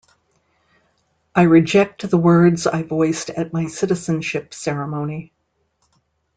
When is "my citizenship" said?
3.53-4.51